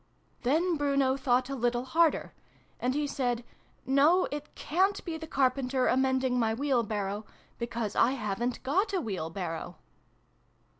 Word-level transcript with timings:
"Then 0.41 0.77
Bruno 0.77 1.15
thought 1.15 1.47
a 1.47 1.53
little 1.55 1.85
harder. 1.85 2.33
And 2.79 2.95
he 2.95 3.05
said' 3.05 3.43
No! 3.99 4.27
It 4.31 4.55
cant 4.55 5.05
be 5.05 5.15
the 5.19 5.27
Carpenter 5.27 5.85
amending 5.85 6.39
my 6.39 6.55
Wheelbarrow, 6.55 7.23
because 7.59 7.95
I 7.95 8.13
haven't 8.13 8.63
got 8.63 8.93
a 8.93 8.99
Wheelbarrow 8.99 9.75